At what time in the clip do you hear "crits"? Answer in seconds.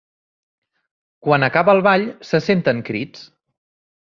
2.89-3.29